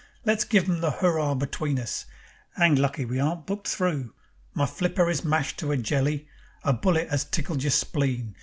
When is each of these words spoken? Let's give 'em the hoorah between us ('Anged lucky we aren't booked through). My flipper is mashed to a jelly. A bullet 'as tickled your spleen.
Let's 0.25 0.45
give 0.45 0.67
'em 0.67 0.81
the 0.81 0.89
hoorah 0.99 1.35
between 1.35 1.77
us 1.77 2.07
('Anged 2.57 2.79
lucky 2.81 3.05
we 3.05 3.19
aren't 3.19 3.45
booked 3.45 3.67
through). 3.67 4.15
My 4.55 4.65
flipper 4.65 5.07
is 5.11 5.23
mashed 5.23 5.59
to 5.59 5.71
a 5.71 5.77
jelly. 5.77 6.27
A 6.63 6.73
bullet 6.73 7.07
'as 7.11 7.23
tickled 7.23 7.61
your 7.61 7.69
spleen. 7.69 8.35